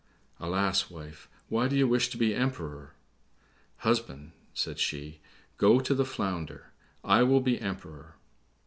[0.39, 2.95] "Alas, wife, why do you wish to be Emperor?"
[3.81, 5.21] "Husband," said she,
[5.59, 6.71] "go to the Flounder.
[7.03, 8.15] I will be Emperor."